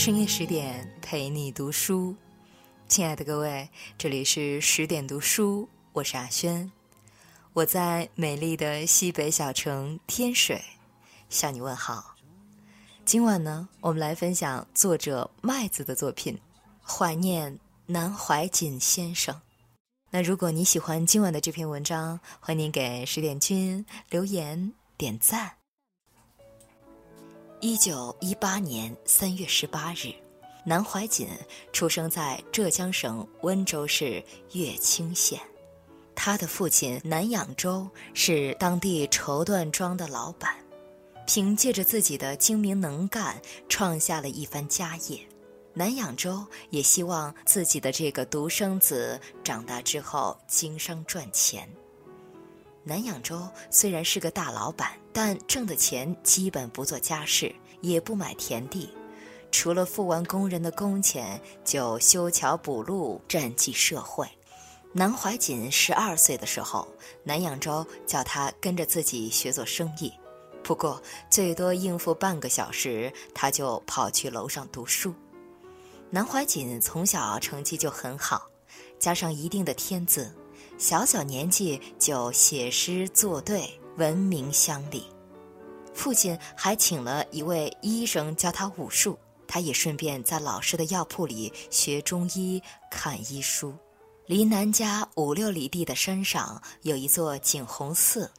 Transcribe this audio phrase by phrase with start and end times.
[0.00, 2.16] 深夜十点陪你读书，
[2.88, 3.68] 亲爱的各位，
[3.98, 6.72] 这里是十点读书，我是阿轩，
[7.52, 10.64] 我在美丽的西北小城天水
[11.28, 12.16] 向你问好。
[13.04, 16.34] 今晚呢，我们来分享作者麦子的作品
[16.82, 19.34] 《怀念南怀瑾先生》。
[20.08, 25.59] 那如果你喜欢今晚的这篇文章，欢迎您给十点君留言点赞。
[27.62, 30.14] 一九一八年三月十八日，
[30.64, 31.28] 南怀瑾
[31.74, 35.38] 出生在浙江省温州市乐清县。
[36.14, 40.56] 他的父亲南养洲是当地绸缎庄的老板，
[41.26, 43.38] 凭借着自己的精明能干，
[43.68, 45.20] 创下了一番家业。
[45.74, 51.68] 南养洲也希望自己的这个独生子长大之后经商赚钱。
[52.84, 58.88] 南养洲虽然是个大老板，但挣的钱基本不做家事，也不买田地，
[59.50, 64.28] 除了付完工人的工钱，就修桥补路，赈济社会。
[64.92, 66.88] 南怀瑾十二岁的时候，
[67.22, 70.12] 南养洲叫他跟着自己学做生意，
[70.62, 75.14] 不过最多应付半个小时，他就跑去楼上读书。
[76.10, 78.48] 南怀瑾从小成绩就很好，
[78.98, 80.34] 加上一定的天资。
[80.76, 85.04] 小小年纪就写诗作对，闻名乡里。
[85.92, 93.74] 父亲还请了一位医生教他武术，他也顺便在老师的药铺里学中医、看医书。
[94.26, 98.30] 离南家五六里地的山上有一座景洪寺，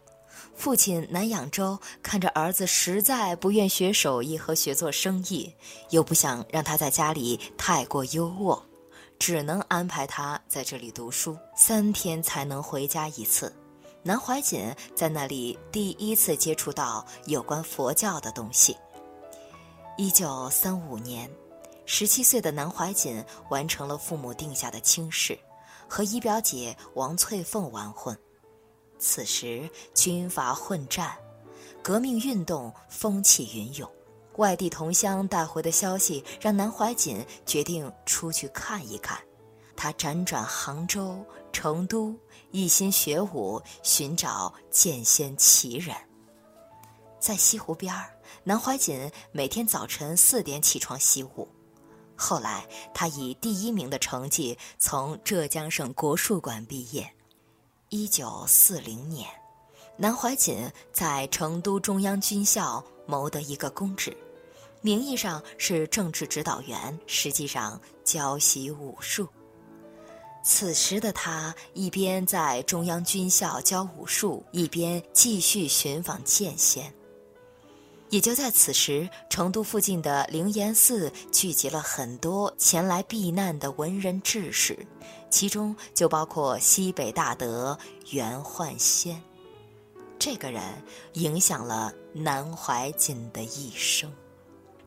[0.55, 5.53] 父亲南养洲看着儿子实在不愿学手艺和学做生意，
[5.89, 8.57] 又不想让他在家里太过优渥。
[9.19, 13.53] 只能安排他在这里读书，三天才能回家一次。
[14.03, 18.75] 南怀瑾在那里第一次接触到有关佛教的东西。
[19.95, 21.29] 一九三五年，
[21.85, 25.37] 十七岁的南怀瑾完成了父母定下的亲事，
[25.87, 28.17] 和姨表姐王翠凤完婚。
[28.97, 31.15] 此时军阀混战，
[31.83, 33.87] 革命运动风起云涌。
[34.37, 39.19] 外地同乡带回的消息让南怀瑾决定出去看一看。
[39.75, 42.15] 他辗转杭州、成都，
[42.51, 45.95] 一心学武，寻找剑仙奇人。
[47.19, 48.13] 在西湖边儿，
[48.43, 51.47] 南怀瑾每天早晨四点起床习武。
[52.15, 57.11] 后来，他以第一名的成绩从浙江省国术馆毕业。
[57.89, 59.27] 一九四零年，
[59.97, 62.83] 南怀瑾在成都中央军校。
[63.07, 64.15] 谋得一个公职，
[64.79, 69.27] 名义上是政治指导员，实际上教习武术。
[70.43, 76.91] 此时的他一边在中央军校教武术，一边继续寻访剑仙。
[78.09, 84.77] 也就在此时，成都附近的灵岩寺聚集了很多前来避难的文人志士，
[85.29, 87.77] 其中就包括西北大德
[88.09, 89.21] 袁焕先。
[90.19, 90.61] 这个人
[91.13, 94.11] 影响了南怀瑾的一生，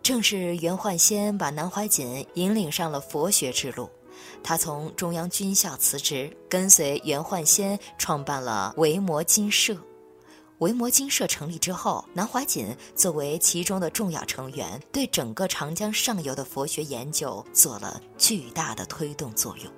[0.03, 3.89] 正是袁焕先把南怀瑾引领上了佛学之路。
[4.43, 9.77] 他从中央军校辞职，跟随袁焕先创办了维摩经社。
[10.59, 19.73] 维摩经社成立之后，南怀瑾作为其中的重要成员，对整个长江上游的佛学研究做了巨大的推动作用。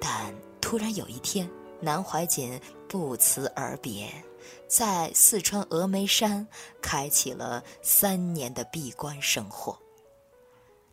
[0.00, 1.48] 但突然有一天，
[1.80, 4.10] 南怀瑾不辞而别。
[4.66, 6.46] 在四川峨眉山
[6.80, 9.78] 开启了三年的闭关生活。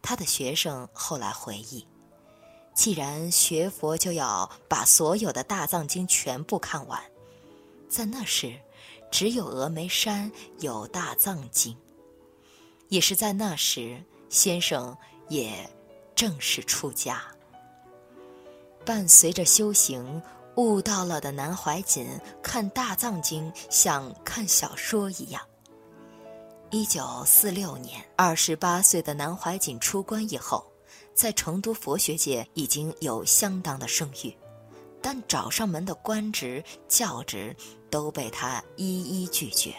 [0.01, 1.87] 他的学生后来回忆，
[2.77, 7.01] 既然学佛就要把所有的大藏经全部看完，
[7.89, 8.55] 在那时，
[9.09, 11.75] 只有峨眉山有大藏经。
[12.89, 13.99] 也是在那时，
[14.29, 14.95] 先生
[15.27, 15.67] 也
[16.13, 17.19] 正式出家。
[18.85, 20.21] 伴随着修行。
[20.57, 25.39] 悟到了的南怀瑾看大藏经像看小说一样。
[26.71, 30.65] 一九四六年，二十八岁的南怀瑾出关以后，
[31.17, 34.31] 在成都佛学界已经有相当的声誉，
[35.01, 37.55] 但找上门的官职、教职
[37.89, 39.73] 都被他一一拒绝。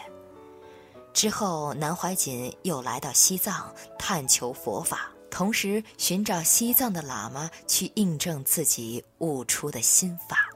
[1.13, 10.49] 之后，南怀瑾又来到西藏探求佛法，同时寻找西藏的喇嘛去印证自己悟出的心法。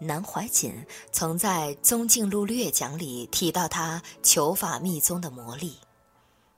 [0.00, 0.74] 南怀瑾
[1.12, 5.76] 曾在《宗镜录略讲》里提到他求法密宗的魔力：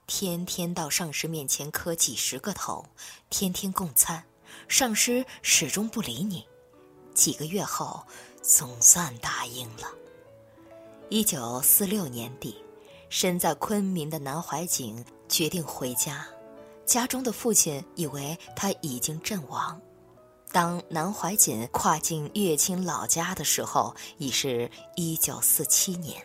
[0.06, 2.86] 天天到上师面前磕几十个头，
[3.28, 4.24] 天天供餐，
[4.68, 6.46] 上师始终不理你。
[7.12, 8.04] 几个月后，
[8.40, 9.88] 总算答应了。
[11.08, 12.56] 一九四六年底，
[13.08, 16.24] 身在昆明的南怀瑾决定回家，
[16.84, 19.80] 家中的父亲以为他已经阵亡。
[20.52, 26.24] 当南怀瑾跨进乐清老家的时候，已是一九四七年，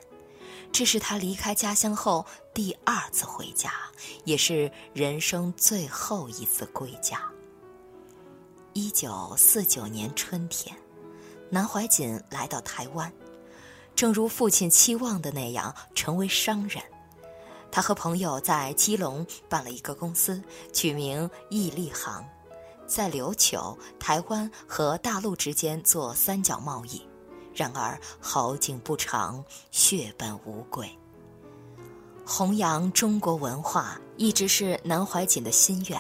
[0.72, 3.74] 这是他离开家乡后第二次回家，
[4.24, 7.22] 也是人生最后一次归家。
[8.74, 10.76] 一九四九年春天，
[11.50, 13.12] 南怀瑾来到台湾，
[13.96, 16.82] 正如父亲期望的那样，成为商人。
[17.70, 20.42] 他和朋友在基隆办了一个公司，
[20.74, 22.26] 取名义利行。
[22.88, 27.06] 在琉球、台湾和大陆之间做三角贸易，
[27.54, 30.90] 然而好景不长，血本无归。
[32.26, 36.00] 弘扬中国文化一直是南怀瑾的心愿。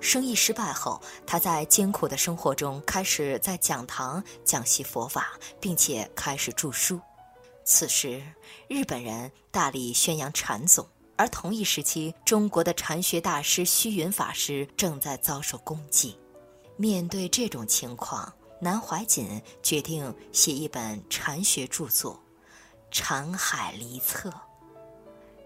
[0.00, 6.98] 生意失败后，他在艰苦的生活中开始在讲堂讲习佛法，并且开始著书。
[7.64, 8.22] 此时，
[8.66, 10.86] 日本人大力宣扬禅宗。
[11.16, 16.18] 而同一时期，中国的禅学大师虚云法师正在遭受攻击。
[16.78, 18.32] 面对这种情况，
[18.62, 22.14] 南怀瑾决定写一本禅学著作
[22.90, 24.28] 《禅海离册》。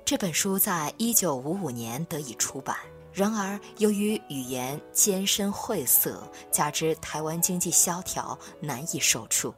[0.04, 2.76] 这本书在一九五五年得以出版。
[3.12, 9.54] 然而，由于语言艰深晦涩，加之台湾经济萧条，难以售出。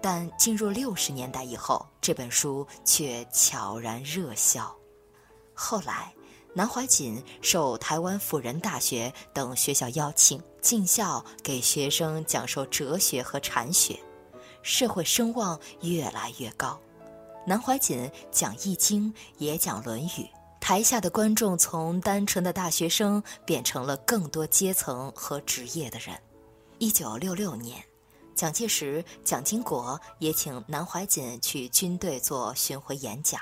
[0.00, 4.74] 但进入六十年代以后，这本书却悄然热销。
[5.52, 6.10] 后来，
[6.54, 13.98] 南怀瑾受台湾辅仁大学等学校邀请，进校给学生讲授哲学和禅学，
[14.62, 16.78] 社会声望越来越高。
[17.46, 20.08] 南怀瑾讲《易经》，也讲《论语》，
[20.60, 26.14] 台下的观众从单纯的大学生变成了更多阶层和职业的人。
[26.78, 27.82] 一九六六年，
[28.34, 33.40] 蒋介石、蒋经国也请南怀瑾去军队做巡回演讲。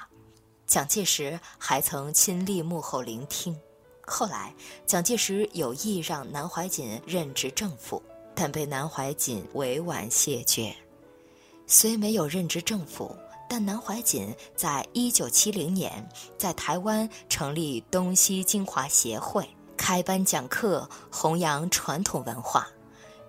[0.71, 3.59] 蒋介石还曾亲历幕后聆听。
[4.07, 4.55] 后来，
[4.87, 8.01] 蒋介石有意让南怀瑾任职政府，
[8.37, 10.73] 但被南怀瑾委婉谢绝。
[11.67, 13.17] 虽没有任职政府，
[13.49, 16.09] 但南怀瑾在一九七零年
[16.39, 19.45] 在台湾成立东西精华协会，
[19.77, 22.69] 开班讲课，弘扬传统文化，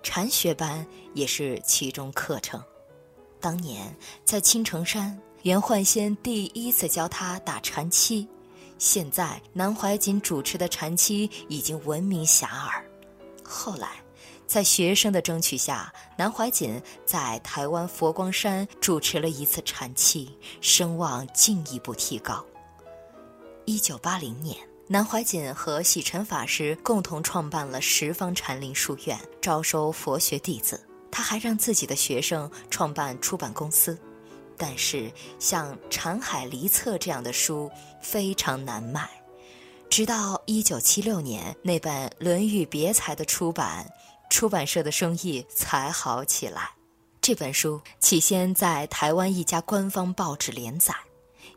[0.00, 2.62] 禅学班也是其中课程。
[3.40, 3.92] 当年
[4.24, 5.20] 在青城山。
[5.42, 8.28] 袁焕先第一次教他打禅七，
[8.78, 12.70] 现在南怀瑾主持的禅七已经闻名遐迩。
[13.42, 13.88] 后来，
[14.46, 20.30] 在学生的争取下，南怀瑾在台湾佛光山主持了一次禅七，
[20.60, 22.44] 声望进一步提高。
[23.64, 24.56] 一九八零年，
[24.86, 30.80] 南怀瑾和喜禅法师共同创办了十方禅林书院，招收佛学弟子。
[31.10, 33.98] 他还让自己的学生创办出版公司。
[34.64, 35.10] 但是，
[35.40, 37.68] 像《禅海离册》这样的书
[38.00, 39.10] 非常难卖。
[39.90, 43.84] 直到一九七六年那本《论语别裁》的出版，
[44.30, 46.70] 出版社的生意才好起来。
[47.20, 50.94] 这本书起先在台湾一家官方报纸连载，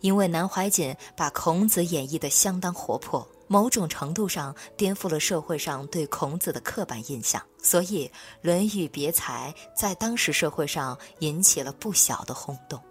[0.01, 8.07] 因为南怀瑾把孔子演绎得相当活泼，某种程度上颠覆了社会上对孔子的刻板印象，所以
[8.41, 12.81] 《论语别裁》在当时社会上引起了不小的轰动。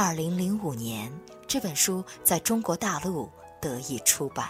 [0.00, 1.12] 二零零五年，
[1.48, 3.28] 这本书在中国大陆
[3.60, 4.48] 得以出版。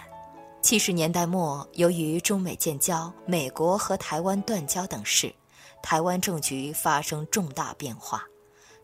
[0.61, 5.35] 七十年代末，由于中美建交、美国和台湾断交等事，
[5.83, 8.23] 台湾政局发生重大变化。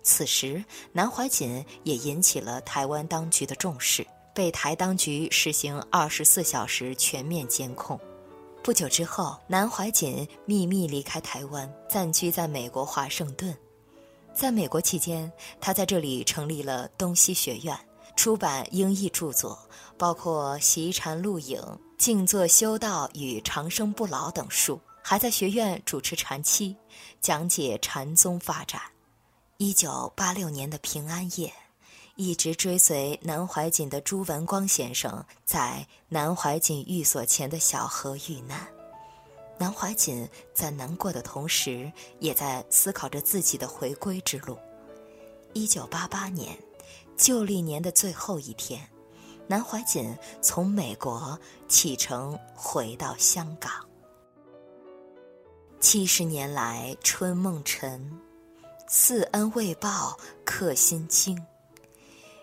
[0.02, 8.00] 此时，南怀瑾也引起了台湾当局的重视，被台当局实行二十四小时全面监控。
[8.62, 13.54] 不久之后，南怀瑾秘密离开台湾，暂居在美国华盛顿。
[14.34, 17.78] 在美国期间，他在这里成立了东西学院，
[18.16, 19.56] 出版英译著作，
[19.96, 21.60] 包括《习禅录影》
[21.96, 26.76] 《静坐修道与长生不老》等书，还在学院主持禅期，
[27.20, 28.82] 讲解禅宗发展。
[29.58, 31.52] 一九八六年的平安夜，
[32.16, 38.73] 一直追随南怀瑾的朱文光先生在南怀瑾寓所前的小河遇难。
[39.56, 44.58] 南怀瑾在难过的同时，也在思考着自己的回归之路。
[45.52, 46.58] 一九八八年，
[47.16, 48.80] 旧历年的最后一天，
[49.46, 53.70] 南怀瑾从美国启程回到香港。
[55.78, 58.10] 七十年来春梦沉，
[58.88, 61.40] 四恩未报刻心惊。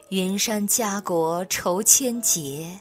[0.10, 2.80] 云山家国愁千结，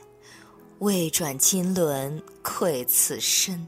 [0.79, 3.67] 未转金轮愧此身。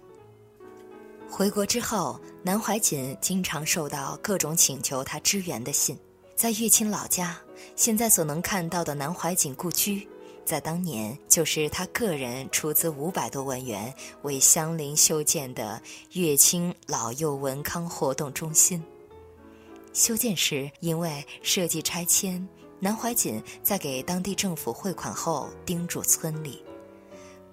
[1.34, 5.98] 回国之后，南怀瑾经常受到各种请求他支援的信。
[6.36, 7.40] 在乐清老家，
[7.74, 10.06] 现在所能看到的南怀瑾故居，
[10.44, 15.80] 在当年就是他个人出资五百多万元为乡邻修建的
[16.12, 18.84] 乐清老幼文康活动中心。
[19.94, 22.46] 修建时因为设计拆迁，
[22.78, 26.62] 南怀瑾在给当地政府汇款后，叮嘱村里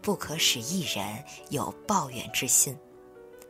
[0.02, 2.78] 不可使一人有抱怨之心。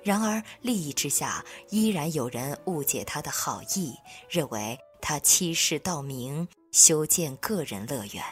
[0.01, 3.93] 然而利益之下，依然有人误解他的好意，
[4.29, 8.23] 认为他欺世盗名，修建个人乐园。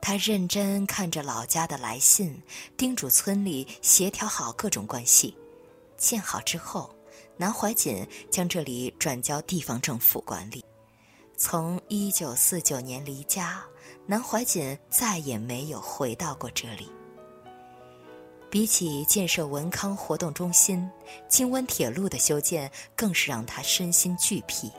[0.00, 2.42] 他认真看着老家的来信，
[2.76, 5.36] 叮嘱村里协调好各种关系。
[5.96, 6.92] 建好之后，
[7.36, 10.64] 南怀瑾将这里转交地方政府管理。
[11.36, 13.62] 从一九四九年离家，
[14.06, 16.88] 南怀瑾再也没有回到过这里。
[18.52, 20.86] 比起建设文康活动中心，
[21.26, 24.70] 京温铁路的修建更是让他身心俱疲。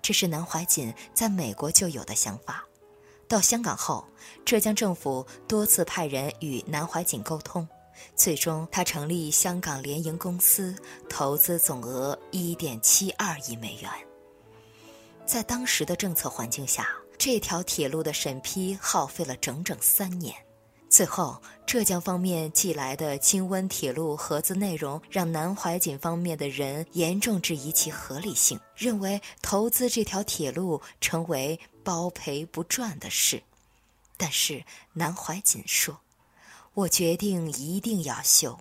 [0.00, 2.64] 这是南怀瑾在美国就有的想法。
[3.26, 4.06] 到香港后，
[4.44, 7.66] 浙江政府多次派人与南怀瑾沟通，
[8.14, 10.72] 最终他成立香港联营公司，
[11.10, 13.90] 投资总额一点七二亿美元。
[15.26, 20.32] 在当时的政策环境下，这条铁路的审批耗费了整整三年。
[20.94, 33.42] 最后，浙江方面寄来的京温铁路合资内容，让南怀瑾方面的人严重质疑其合理性，认为投资这条铁路成为包赔不赚的事。
[34.16, 35.98] 但是南怀瑾说
[36.74, 38.56] ：“我决定一定要修，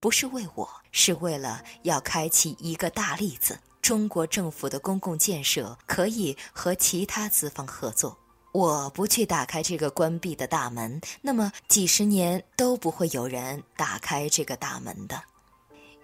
[0.00, 3.60] 不是为我，是为了要开启一个大例子。
[3.80, 8.18] 中国政府的公共建设可以和其他资方合作。”
[8.56, 15.22] 我不去打开这个关闭的大门，那么几十年都不会有人打开这个大门的。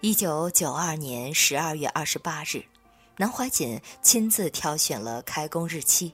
[0.01, 2.63] 一九九二年十二月二十八日，
[3.17, 6.13] 南怀瑾亲自挑选了开工日期，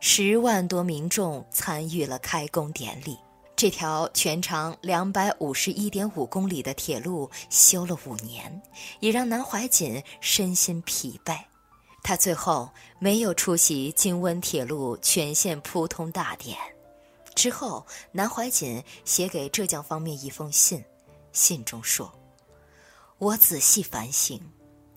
[0.00, 3.16] 十万多民众参与了开工典礼。
[3.54, 8.60] 这条全长两百五十一点五公里的铁路修了五年，
[8.98, 11.38] 也让南怀瑾身心疲惫。
[12.02, 16.56] 他最后没有出席京温铁路全线铺通大典。
[17.34, 20.84] 之后，南怀瑾写给浙江方面一封信，
[21.32, 22.12] 信中说
[23.18, 24.40] ：“我仔细反省，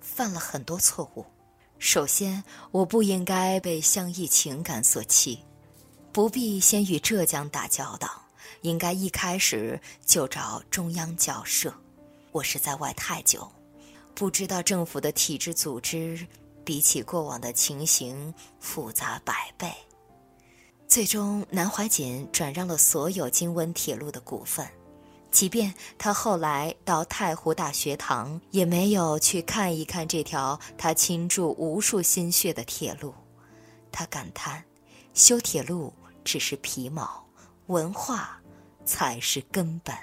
[0.02, 1.26] 犯了很多错误。
[1.78, 5.40] 首先，我不应该被乡义情感所欺，
[6.12, 8.10] 不必先与浙江打交道，
[8.62, 11.74] 应该一开始就找中央交涉。
[12.32, 13.50] 我是在外太久，
[14.16, 16.26] 不知道政府的体制组织。”
[16.64, 19.72] 比起过往的情形复杂百倍，
[20.88, 24.68] 最终南怀瑾转让了所有京温铁路的股份，
[25.32, 33.14] 即便他后来到太湖大学堂，也没有去看一看这条他倾注无数心血的铁路。
[33.92, 34.64] 他感叹：
[35.14, 35.94] 修铁路
[36.24, 37.26] 只是皮毛，
[37.68, 38.40] 文化
[38.86, 39.96] 才是根本。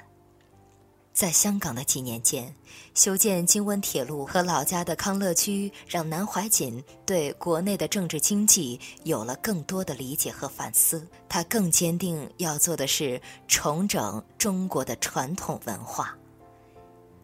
[1.20, 2.50] 在香港的几年间，
[2.94, 11.06] 修建京温铁路和老家的康乐居，让南怀瑾对国内的政治经济有了更多的理解和反思。
[11.28, 16.16] 他更坚定要做的是重整中国的传统文化。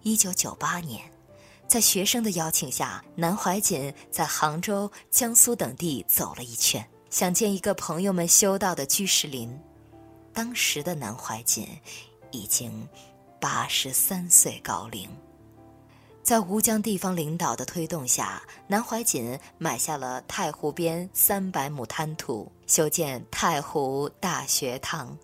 [0.03, 1.01] 一九九八年，
[1.67, 9.59] 在学生的邀请下，南怀瑾在杭州、江苏等地走了一圈，想见一个朋友们修道的居士林。
[10.35, 11.67] 当时的南怀瑾
[12.31, 12.87] 已经。
[13.41, 15.09] 八十三岁高龄，
[16.23, 25.17] 在吴江地方领导的推动下，南怀瑾买下了太湖边三百亩滩土，修建太湖大学堂。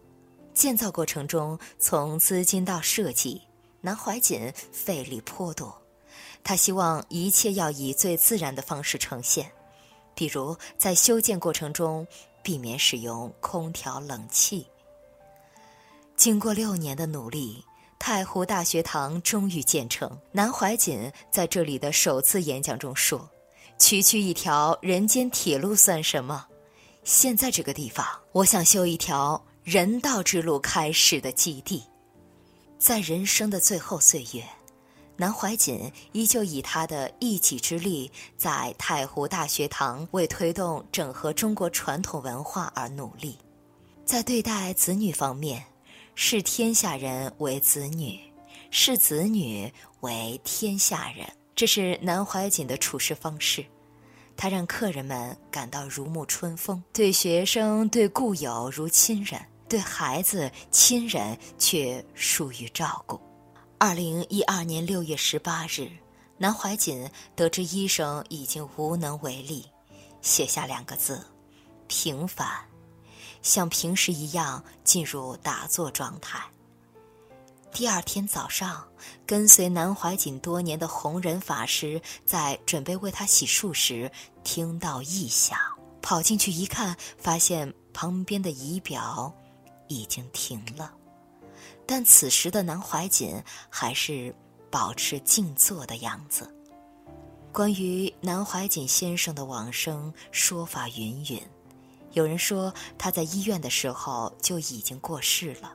[0.53, 3.41] 建造过程中，从资金到设计，
[3.81, 5.75] 南怀瑾费力颇多。
[6.45, 9.51] 他希望一切要以最自然的方式呈现，
[10.15, 12.07] 比如在修建过程中
[12.43, 14.67] 避免使用空调冷气。
[16.15, 17.65] 经过六年的努力。
[18.05, 20.11] 太湖大学堂终于建成。
[20.33, 23.31] 南怀瑾在这里的首次演讲中说
[23.79, 26.45] ：“区区一条人间铁路算什么？
[27.05, 31.81] 现在这个地方，我想修一条人道之路开始的基地。”
[32.77, 34.45] 在人生的最后岁月，
[35.15, 43.39] 南怀瑾依旧以他的一己之力，在太湖大学堂为推动整合中国传统文化而努力。
[44.05, 45.65] 在对待子女方面。
[46.15, 48.21] 视天下人为子女，
[48.71, 53.65] 视子女为天下人，这是南怀瑾的处事方式。
[54.37, 63.21] 他让客人们感到如沐春风，对学生、对故友如亲人，对孩子、亲人却疏于照顾。
[63.79, 65.91] 二零一二年六月十八日，
[66.39, 69.67] 南怀瑾得知医生已经无能为力，
[70.21, 71.25] 写下两个字：
[71.89, 72.47] 平凡。
[73.43, 76.41] 像平时一样进入打坐状态。
[77.73, 78.87] 第二天早上，
[79.27, 84.11] 跟随南怀瑾多年的弘忍法师在准备为他洗漱时，
[84.45, 85.59] 听到异响，
[86.03, 89.33] 跑进去一看，发现旁边的仪表
[89.89, 90.93] 已经停了，
[91.87, 94.35] 但此时的南怀瑾还是
[94.71, 96.55] 保持静坐的样子。
[97.53, 101.43] 关于南怀瑾先生的往生，说法云云，
[102.13, 105.75] 有人说他在医院的时候就已经过世了。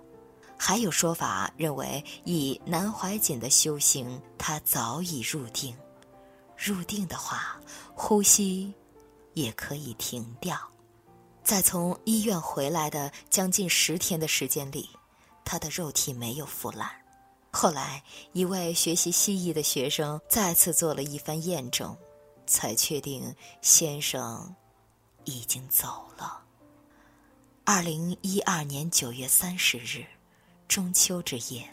[0.58, 5.76] 还有说法认为，以南怀瑾的修行，他早已入定。
[6.58, 7.62] 入定的话，
[7.94, 8.74] 呼吸
[9.34, 10.58] 也可以停掉。
[11.44, 14.90] 在从医院回来的将近十天的时间里，
[15.46, 16.90] 他的肉体没有腐烂。
[17.52, 18.04] 后来，
[18.34, 21.96] 一位学习西医的学生再次做了一番验证，
[22.48, 24.56] 才确定先生
[25.28, 26.42] 已经走了。
[27.64, 30.04] 二零一二年九月三十日。
[30.68, 31.66] 中秋之夜，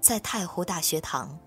[0.00, 1.38] 在太湖大学堂，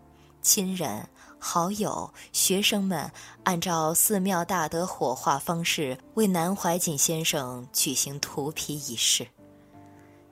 [0.42, 1.06] 亲人、
[1.38, 3.12] 好友、学生们
[3.44, 9.28] 按照寺庙大德火化方式，为南怀瑾先生举行涂皮仪式。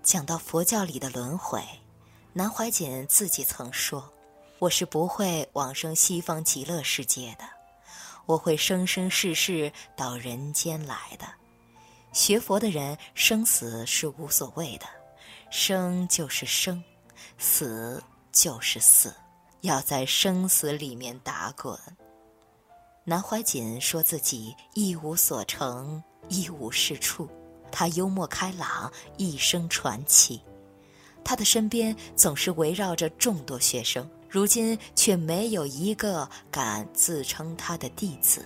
[0.02, 1.62] 讲到佛教里的轮回，
[2.32, 4.10] 南怀瑾自己曾说
[4.60, 7.44] ：“我是不会往生西方极乐世界的，
[8.26, 11.26] 我会生生世世到人间来的。
[12.14, 14.86] 学佛的人，生死是无所谓的。”
[15.52, 16.84] 生就是生，
[17.38, 19.14] 死就是死，
[19.62, 21.80] 要在生死里面打滚。
[23.06, 27.30] 南怀瑾说自己一无所成，一无是处，
[27.72, 30.42] 他幽默开朗，一生传奇。
[31.24, 38.46] 他的身边总是围绕着众多学生，如今却没有一个敢自称他的弟子。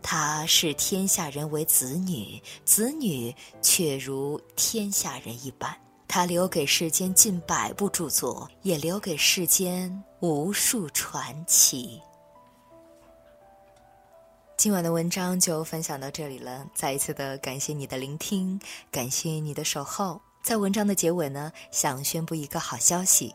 [0.00, 5.76] 他视天下人为子女，子女却如天下人一般。
[6.08, 12.00] 他留给世间近百部著作，也留给世间无数传奇。
[14.56, 18.58] 今晚的文章就分享到这里了，再一次的感谢你的聆听，
[18.90, 20.18] 感谢你的守候。
[20.42, 23.34] 在文章的结尾呢，想宣布一个好消息。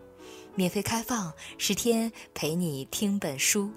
[0.55, 3.71] 免费开放十天，陪你听本书。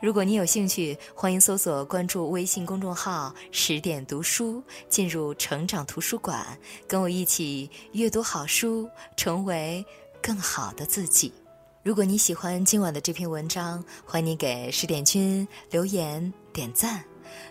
[0.00, 9.84] 如果你有兴趣，欢迎搜索关注微信公众号“十点读书”，进入成长图书馆，跟我一起阅读好书，成为
[10.22, 11.32] 更好的自己。
[11.82, 17.04] 如果你喜欢今晚的这篇文章，欢迎你给十点君留言点赞。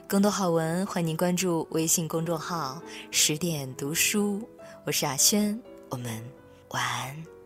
[0.07, 4.41] 更多好文，欢迎您关注微信公众号“十点读书”。
[4.85, 5.59] 我是阿轩，
[5.89, 6.11] 我们
[6.69, 7.36] 晚安。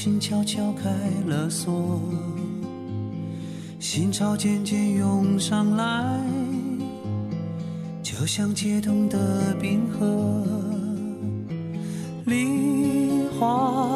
[0.00, 0.88] 心悄悄开
[1.26, 2.00] 了锁，
[3.80, 6.20] 心潮渐渐涌上来，
[8.00, 10.46] 就像解冻的冰河，
[12.26, 13.88] 梨花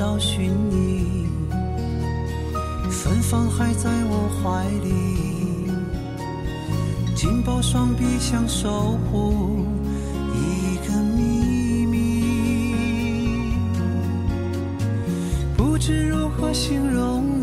[0.00, 1.28] 找寻你，
[2.90, 5.70] 芬芳还在我怀里，
[7.14, 9.66] 紧抱双臂想守护
[10.32, 13.52] 一个秘密，
[15.54, 17.38] 不知如何形容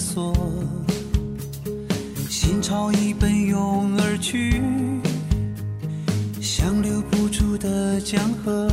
[0.00, 0.34] 锁，
[2.28, 4.62] 心潮已奔涌而去，
[6.40, 8.66] 像留不住的江河。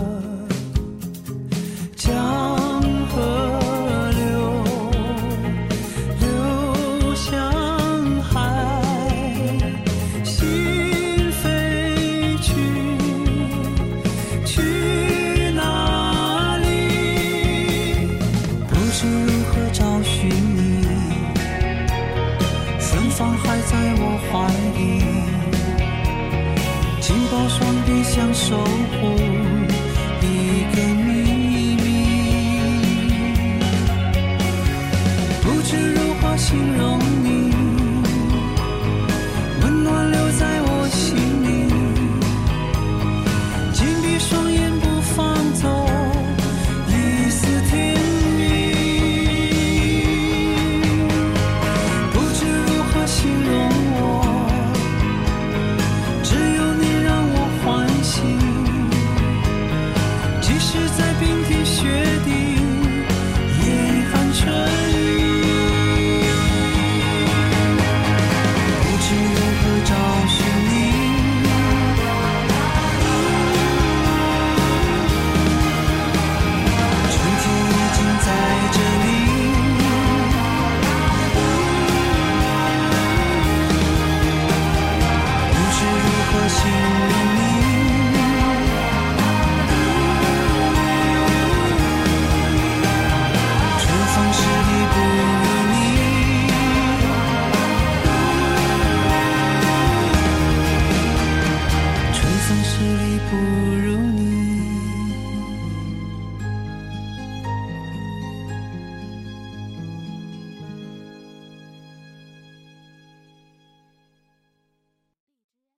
[36.48, 37.07] 形容。